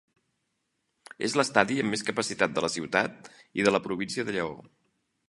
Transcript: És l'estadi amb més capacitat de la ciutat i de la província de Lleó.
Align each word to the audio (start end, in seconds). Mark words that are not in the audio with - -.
És 1.27 1.35
l'estadi 1.39 1.77
amb 1.83 1.93
més 1.95 2.05
capacitat 2.07 2.55
de 2.57 2.63
la 2.67 2.71
ciutat 2.77 3.29
i 3.61 3.67
de 3.69 3.75
la 3.77 3.83
província 3.89 4.27
de 4.31 4.37
Lleó. 4.39 4.57